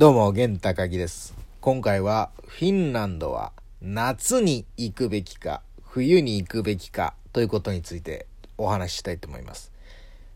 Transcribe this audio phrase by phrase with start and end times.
[0.00, 1.34] どうも、玄高木です。
[1.60, 3.52] 今回は、フィンランドは
[3.82, 8.26] 夏に行くべきか、冬に行くべきかということについて
[8.56, 9.72] お話ししたいと思います。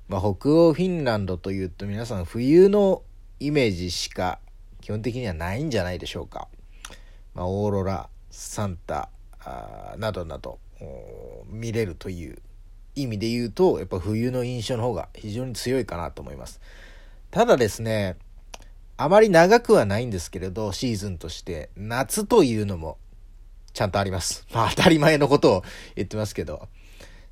[0.07, 3.01] まあ、北欧フィンランドというと皆さん冬の
[3.41, 4.39] イメージしか
[4.83, 6.47] 基本的にはないんじゃないでしょうか。
[7.35, 9.09] まあ、オーロラ、サンタ
[9.97, 10.59] などなど
[11.49, 12.37] 見れるという
[12.97, 16.61] 意味で言うと、やっぱ冬の印象の方が非常に強いかなと思います。
[17.31, 18.19] ただですね、
[18.97, 22.99] あまり長くはないんですけれど、シーズンとして、夏というのも
[23.73, 24.47] ちゃんとあります。
[24.55, 25.65] まあ当たり前のことを
[25.97, 26.69] 言ってますけど。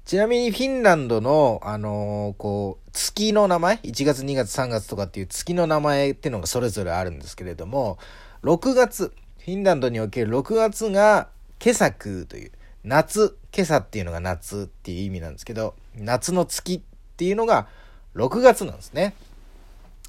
[0.04, 7.98] ちなみにフィンランドの、あのーこう、月の名前 ?1 月、2月、3月とかっていう月の名前っていうのがそれぞれあるんですけれども、
[8.42, 11.28] 6月、フィンランドにおける6月が、
[11.60, 12.52] ケサクという、
[12.82, 16.80] 夏、今朝っていうのが夏っていう意味なんですけど、夏の月っ
[17.16, 17.68] ていうのが
[18.16, 19.14] 6月なんですね。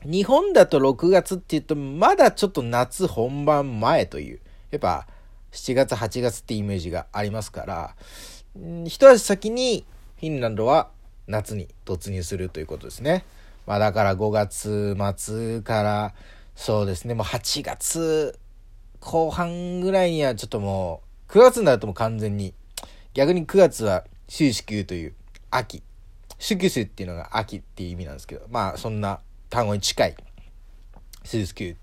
[0.05, 4.39] 日本だと6月って言うと、まだちょっと夏本番前という、
[4.71, 5.07] やっぱ
[5.51, 7.95] 7月、8月ってイメージがありますから、
[8.85, 9.85] 一足先に
[10.19, 10.89] フィンランドは
[11.27, 13.25] 夏に突入するということですね。
[13.65, 16.13] まあだから5月末から、
[16.55, 18.37] そうですね、もう8月
[18.99, 22.53] 後半ぐらいにはちょっともう、9月になるともう完全に、
[23.13, 25.13] 逆に9月は終止休という
[25.51, 25.83] 秋。
[26.39, 29.19] シュキュスっていうのが秋っていう意味なんですけど、まあそんな
[29.53, 30.15] 単語に近い。
[31.23, 31.77] シュキュっ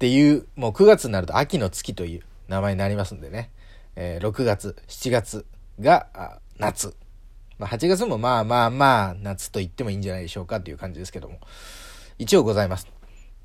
[0.00, 3.50] ていう、もう9月になると秋の月という名前になりますんでね。
[3.94, 5.46] えー6月、7月
[5.78, 6.96] が夏。
[7.60, 11.38] まあ8月もまあまあまあ夏と言ってもいいんじゃないでしょうかという感じですけども。
[12.18, 12.88] 一応ございます。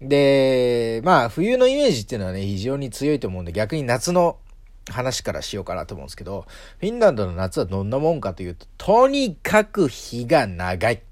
[0.02, 4.40] で、まあ冬のイメージっていうのはね、非常に強いと思うんで、逆に夏の
[4.90, 6.48] 話からしようかなと思うんですけど、
[6.80, 11.04] フィンランドの夏はどんなもんかというと、とにかく日が長い。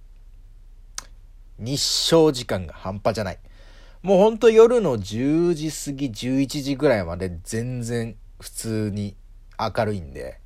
[1.59, 3.39] 日照時間が半端じゃない。
[4.01, 9.15] もうほんと夜の10時過ぎ、11時ぐらいまで全然普通に
[9.57, 10.39] 明るいんで。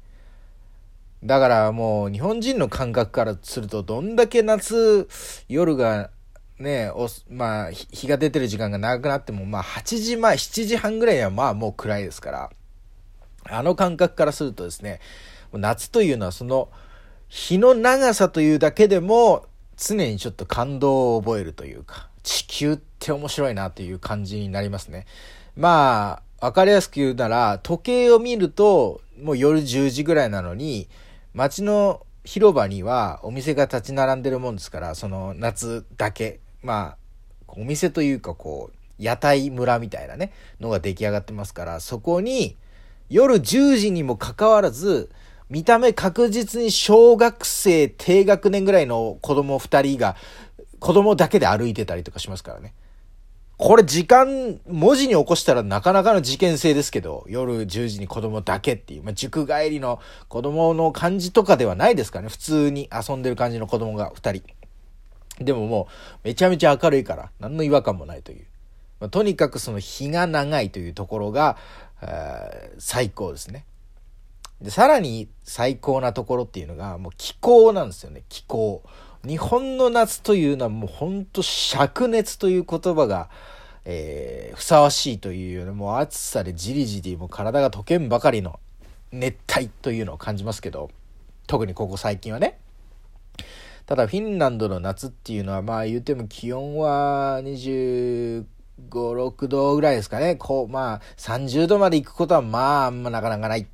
[1.24, 5.08] だからもう日本人の感覚からすると、どんだけ夏、
[5.50, 6.12] 夜が
[6.60, 12.50] ね、おまあ、日が出てる時間が長くなっても、まあ8時前、7時半ぐらいはまあもう暗いですから。
[13.50, 15.00] あの感覚からするとですね、
[15.54, 16.70] 夏というのはその
[17.30, 19.46] 日の長さというだけでも
[19.78, 25.06] 常にちょっと感動を覚えるというか、地球って面白いなという感じになりますね。
[25.56, 30.90] まあ、わかりやすく言うなら、時計を見るともう夜10時ぐらいなのに、
[31.34, 36.98] 街の広場にはお店が立ち並んでるもんですから、その夏だけ、まあ、
[37.48, 42.58] お店というかこう、屋台村みたいなね、のが出来上がってますから、そこに、
[43.10, 45.10] 夜10時にもかかわらず、
[45.50, 50.16] 見た目確実に小学生低学年ぐらいの子供2人が、
[50.80, 52.74] 子供だけで歩いてたりとかしますからね。
[53.58, 62.30] これ時間、文字に起こしたらなかなかの事件性ですけど、夜10時に子供だけっていう、まあ、塾帰りの子供の感じとかではないですかね。
[62.30, 64.42] 普通に遊んでる感じの子供が2
[65.38, 65.44] 人。
[65.44, 65.88] でもも
[66.24, 68.46] う、めちゃめちゃ明るいから、何の違和感もないという。
[69.00, 71.58] まあ、とにかくその日が長いというところが、
[72.78, 73.66] 最高ですね。
[74.62, 78.84] で、さらに最高なところっていうのが、もう気候なんですよね、気候。
[79.26, 83.30] 日本の夏というのはもうほんと灼熱という言葉が、
[83.86, 88.60] えー、ふさわしいというよりも暑さでじりじりもう体が溶けんばかりの
[89.12, 90.90] 熱帯というのを感じますけど、
[91.48, 92.60] 特にここ最近はね。
[93.86, 98.46] ただフィンランドの夏っていうのはまあ言うても気温は25、
[98.92, 100.36] 6度ぐらいですかね。
[100.36, 103.68] こう、まあ30度まで行くことはまああんまなかなかない。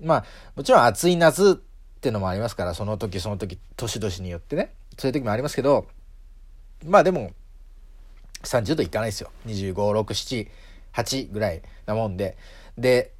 [0.00, 0.24] まあ
[0.56, 1.60] もちろん暑い夏
[1.96, 4.74] ってのもありますから、その時その時、年々によってね。
[4.98, 5.86] そういう時もありますけど、
[6.84, 7.32] まあでも
[8.42, 9.30] 30度いかないですよ。
[9.46, 10.48] 25、6、7、
[10.92, 12.36] 8ぐらいなもんで。
[12.76, 13.12] で、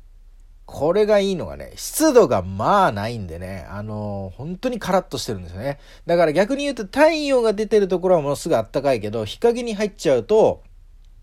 [0.66, 5.78] これがいいのがね、湿度がまあないんでね、あのー、本当にカラッとしてるんですよね。
[6.06, 10.62] だから逆に言うと太陽が出てるところはものすぐあったかいけど、日陰に入っちゃうと、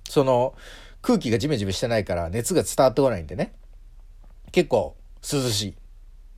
[0.09, 0.56] その
[1.01, 3.53] 空気がジメジメしてないから熱が伝わってこないんでね。
[4.51, 4.95] 結構
[5.31, 5.75] 涼しい。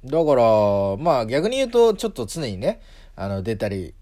[0.05, 0.43] だから、
[0.97, 2.81] まあ逆に言うとちょっと常にね、
[3.15, 3.93] あの出たり、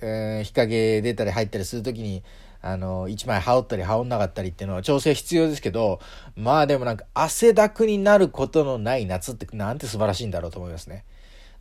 [0.00, 2.22] えー、日陰出たり入ったりするときに、
[2.62, 6.00] あの、一枚羽織ったり羽織んなかったりっていうのは調整必要ですけど、
[6.36, 11.04] まあでもなんか汗だくになることのない夏ってなんて素晴らしいんだろうと思いますね。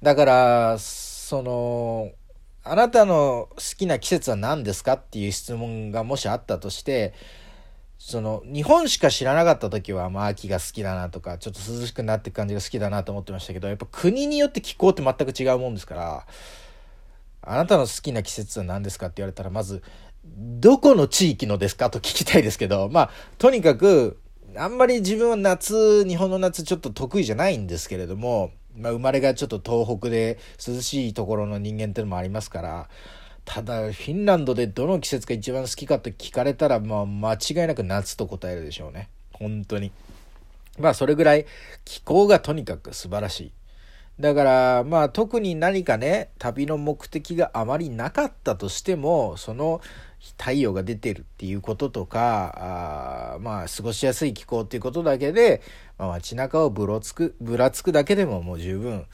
[0.04, 2.12] だから、その、
[2.63, 7.13] あなたの好きな季節は何ですかっていう質問がもしあったとして、
[8.00, 16.25] その、日本しか知らなかった時は、まあ秋が好きだなとか、ちょっと涼しくなってく感じが好きだなと思ってましたけど、やっぱ国によって気候って全く違うもんですから、
[17.42, 19.84] あなたの好きな季節は何ですかって言われたら、まず、
[20.24, 24.18] どこの地域のですかと聞きたいですけど、まあ、とにかく、
[24.56, 32.90] あんまり自分は夏、日本の夏ちょっと得意じゃないんですけれども、まあ、生まれがちょっと東北で涼しいところの人間っていうのもありますから、
[33.51, 39.10] ただ、フィンランドでどの季節が一番好きかと聞かれたら、まあ、間違いなく夏と答えるでしょうね。
[39.34, 39.92] 本当に。
[40.78, 41.48] まあ、それぐらい
[41.84, 43.51] 気候がとにかく素晴らしい。
[44.19, 49.81] だから、まあ、特に何かね、旅の目的があまりなかったとしても、その
[50.38, 55.63] 太陽が出てるっていうこととか、あまあ、過ごしやすい気候っていうことだけで、
[55.98, 59.07] まあ、街中をぶろつく、ぶらつくだけでももう十分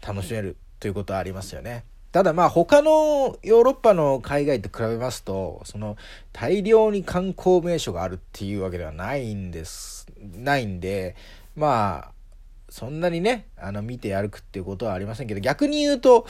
[0.00, 1.84] 楽しめるということはありますよね。
[2.12, 5.96] ただまあ他のヨーロッパの海外と比べますとその
[6.32, 10.06] 大量に観光名所があるっていうわけではないんです
[10.36, 11.16] ないんで
[11.56, 12.12] まあ
[12.68, 16.26] そんなにねあの見て歩くっていうことはありませんけど逆に言うと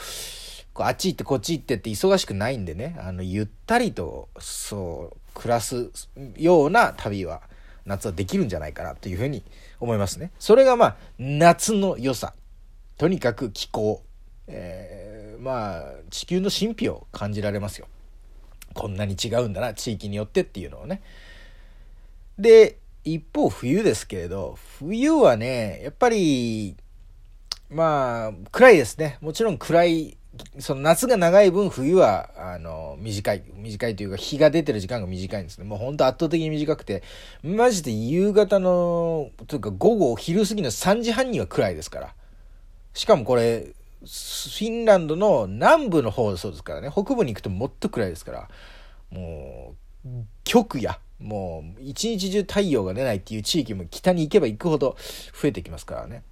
[0.73, 5.89] こうあっち行ってこっち行ってって忙しくないんでねあのゆったりとそう暮らす
[6.37, 7.41] ような旅は
[7.85, 9.43] 夏はできるんじゃないかなというふうに
[9.81, 10.31] 思いますね。
[10.39, 12.33] それがまあ夏の良さ
[12.97, 14.01] とにかく気候、
[14.47, 15.12] えー
[15.43, 17.87] まあ地球の神秘を感じられますよ。
[18.73, 21.01] こんなに違うんだな地域によってっていうのをね。
[22.39, 26.75] で一方冬ですけれど冬はねやっぱり
[27.69, 29.17] まあ暗いですね。
[29.19, 30.17] もちろん暗い
[30.59, 33.43] その夏が長い分冬はあの短い。
[33.53, 35.65] 短いというか日が出てる時間が短いんですね。
[35.65, 37.03] もうほんと圧倒的に短くて
[37.43, 42.15] マジで夕方のというか午後昼過ぎの3時半には暗いですから。
[42.93, 43.73] しかもこれ
[44.03, 46.89] フィンランドの南部の方そうですからね。
[46.91, 48.49] 北部に行くともっと暗いですから。
[49.09, 50.09] もう
[50.43, 50.99] 極夜。
[51.19, 54.97] もう一日中太陽が出ないっていう地域も北に行けば行くほど
[55.41, 56.23] 増えてきますからね。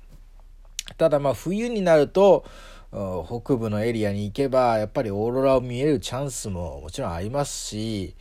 [0.98, 2.44] ただまあ冬になると
[2.92, 8.16] 北部のエリアに行けばやっぱりオーロラを見えるチャンスももちろんありますし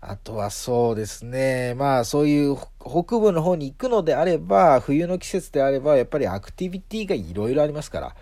[0.00, 1.74] あとはそうですね。
[1.74, 8.16] まあそういう北部の方に行くのであれば冬の季節であればやっぱりアクティビティがいろいろありますから。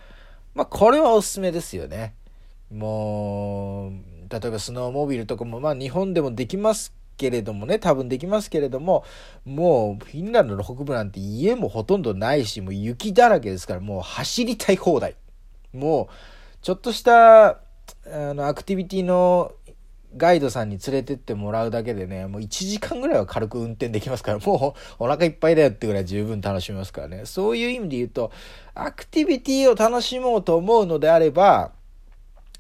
[0.55, 2.15] まあ、これはおすすめですよね。
[2.71, 3.93] もう、
[4.31, 9.05] 例えばスノーモービルとかも、まあ、日本でもできますけれどもね、多分できますけれども、
[9.45, 15.17] もう、フィンランドの北部なんて家もほとんどないし、もう雪だらけですから、もう走りたい放題。
[15.73, 16.15] もう、
[16.63, 17.59] ちょっとした、あ
[18.07, 19.53] の、アクティビティの
[20.17, 27.23] ガイドさんに連れてってもらうだけでね、もう1時間ぐらいは軽く運転できますから、もうお腹いっぱいだよってぐらい十分楽しめますからね。
[27.25, 28.33] そういう意味で言うと、
[28.75, 31.73] アクティビティを楽しもうと思うのであれば、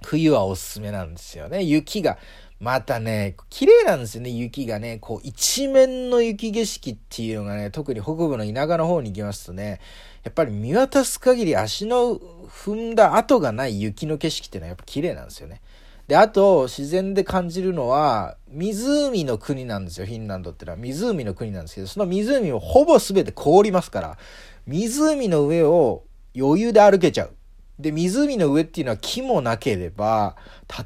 [0.02, 1.62] 冬はおすすめなんですよね。
[1.62, 2.18] 雪が。
[2.60, 4.98] またね、綺麗なんですよね、雪がね。
[4.98, 9.80] こう、一面の雪景色っていうのがね、特に北部の田舎の方に行きますとね、
[10.22, 15.60] やっぱり見渡す限り足の踏んだ跡がない雪の景色っていうのはやっぱ綺麗なんですよね。
[16.06, 20.76] で、あと、自然で感じるのは、湖の国なんですよ、フィンランドってのは。
[20.76, 24.18] 湖の国なんですけど、その湖をほぼ全て凍りますから、
[24.66, 26.04] 湖の上を
[26.36, 27.34] 余裕で歩けちゃう。
[27.78, 30.36] で、湖の上っていうのは木もなければ、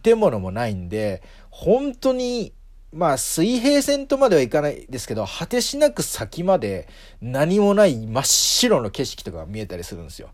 [0.03, 2.53] 建物もないんで、本当に、
[2.93, 6.89] まあ、水平線とまではいかないですけど、果てしなく先まで
[7.21, 10.31] 何もない真っ白の景色とかが見えたりするんですよ。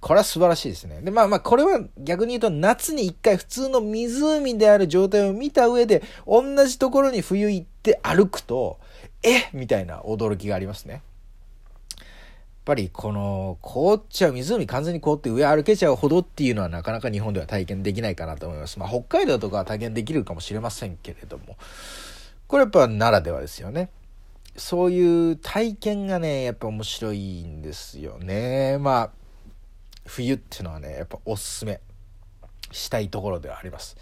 [0.00, 1.00] これは素晴らしいですね。
[1.02, 8.78] で、まあまあ、これは逆に言うと夏に一回普通の湖である状態を見た上で、同じところに冬行って歩くと、
[9.22, 10.94] えみたいな驚きがありますね。
[10.94, 12.04] やっ
[12.66, 18.80] ぱりこの凍っちゃう湖完全に凍って上歩けちゃうほどっていうのはなかなか日本では体験できないかなと思います。
[18.80, 21.56] まあ北海道とかは体験できるかもしれませんけれども、
[22.48, 23.90] これやっぱならではですよね。
[24.56, 28.78] そういう体験がね、やっぱ面白いんですよね。
[28.78, 29.25] まあ
[30.06, 31.80] 冬っていうのはねやっぱおすすめ。
[32.72, 33.96] したいところではあります、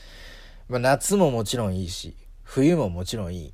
[0.69, 3.53] まあ、夏ももちろんいいし冬ももちろんいい。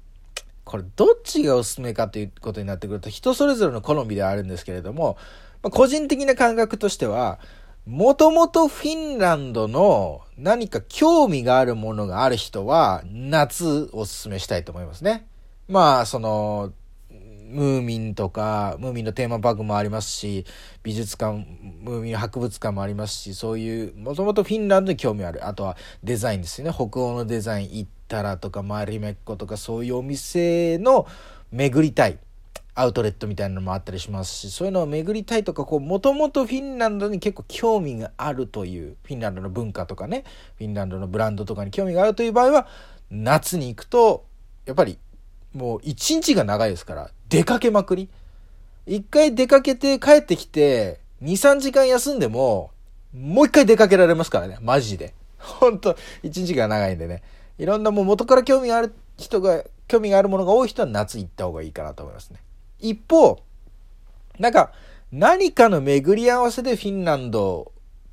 [0.65, 5.17] これどっちがおすすめかということになってくると人それぞれの好みではあるんですけれども、
[5.63, 7.41] まあ、個人的な感覚としては
[7.87, 15.27] もともとフィンランドの何か興味があるものがある人は夏おすすめしたいと思いますね。
[15.67, 16.73] まあ、その、
[17.51, 20.47] ムーミンとか、ムーミンのテーマパークもありますし、
[20.83, 21.45] 美術館、
[21.81, 25.47] ムーミン博物館もありますし、そういう、もともとフィンランドに興味ある。
[25.47, 26.73] あとはデザインですよね。
[26.73, 31.07] 北欧のデザイン、行ったらとか、マリメッコとか、そういうお店の
[31.51, 32.19] 巡りたい。
[32.73, 40.25] アウトレットみたいなのもあったりしますし、そういうのを巡りたいとか、もともとフィンランドに結構興味があるという、フィンランドの文化とかね、
[40.57, 42.69] フィンランドのブランドとかに興味があるという場合は、
[43.11, 44.25] 夏に行くと、
[44.67, 44.99] やっぱり
[45.53, 48.11] もう一日が長いですから、出かけまくり？
[48.87, 52.73] 一回出かけて帰ってきて、二、三時間休んでも、
[53.15, 55.15] もう一回出かけられますからね、マジで。
[55.39, 57.23] ほんと、一日が長いんでね。
[57.57, 62.41] いろんなもう元から興味がある人が、興味があるものが多い人は夏行った方がいいかなと思いますね。
[62.81, 63.41] 一方、
[64.41, 64.73] なんか、
[65.13, 67.71] 何かの巡り合わせでフィンランド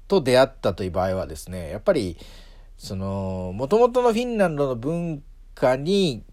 [0.07, 2.17] と出会ったという場合はですね、やっぱり、
[2.77, 5.23] その、もともとのフィンランドの文
[5.55, 6.23] 化に、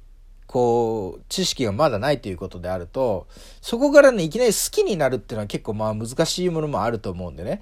[0.55, 3.27] こう、知識がまだないということであると、
[3.61, 7.61] そこからね、いきなり好きになるっていうのは結構まあ難しいものもあると思うんでね。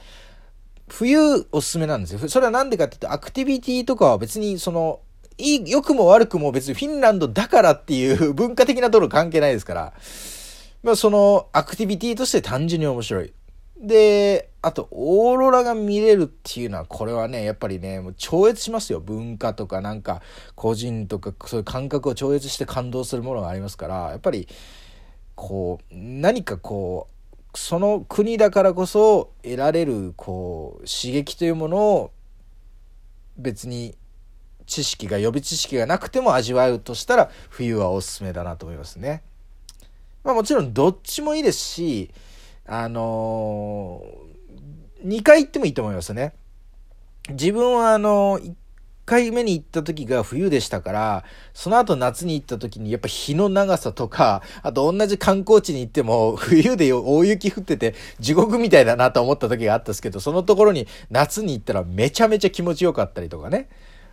[0.88, 2.28] 冬おすすめなんですよ。
[2.28, 5.00] それはなんでかって言うと、アクティビティとかは別にその、
[5.38, 9.94] いい、良くも悪くも別にフィンランドだからっていう文化的なところ関係ないですから、
[10.82, 13.32] まあそのアクティビティとして単純に面白い。
[13.80, 19.00] で、あと、オーロラが見れるっていうのは、これはね、やっぱりね、もう超越しますよ。
[19.00, 20.23] 文化とかなんか、
[20.54, 24.47] 個人とか、そういう感覚を超越して感動するものがありますから、やっぱり、
[25.35, 27.09] こう、何かこ
[27.54, 32.12] う、その国だからこそ得られる、こう、刺激というものを、
[33.37, 33.97] 別に、
[34.66, 39.23] 知識が、予備知識がなくても味わうとしたら、冬はおすすめだなと思いますね。
[40.23, 42.11] まあもちろんどっちもいいですし、
[42.64, 44.32] あのー、
[45.04, 46.35] 2回行ってもいいと思いますね。
[47.30, 48.52] 自分はあの、1
[49.04, 63.68] 回目に行った時が冬でしたから、その後夏に行った時にやっぱ日の長さとか、あと同じ観光地に行っても冬で大雪降ってて地獄みたいだなと思った時があったんですけど、そのところに夏に行ったらめちゃめちゃ気持ちよかったりとかね。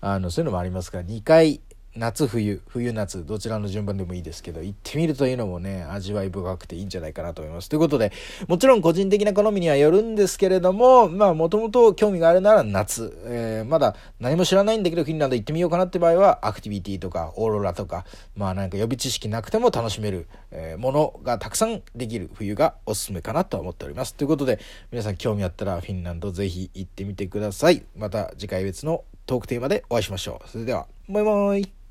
[0.00, 1.60] あの、そういうのもありますから、2回
[1.94, 7.68] 夏冬冬夏どちらの順番でもいいですけど行ってみるというのもね味わい深くていいんじゃないかなと思います。
[7.68, 8.12] ということで
[8.48, 18.06] もちろん個人的な好みにはよるんですけれどもまあもともと興味があるなら夏、えー、まだ何も知らないんだけどフィンランド行ってみようかなって場合はアクティビティとかオーロラとか
[18.36, 24.14] まあなんか予備知識なくても楽しめる、えー、ものがたくさんできる冬がおすすめかなと思っております。
[24.14, 27.84] ということで皆さん興味あったらフィンランドぜひ行ってみてください。
[27.96, 30.48] また次回別のトークテーマでお会いしましょう。
[30.48, 31.81] それではバイバイ。